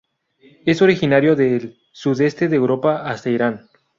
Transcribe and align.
Es 0.65 0.81
originario 0.81 1.35
del 1.35 1.77
sudeste 1.91 2.47
de 2.47 2.55
Europa 2.55 3.03
hasta 3.07 3.29
Irán. 3.29 3.67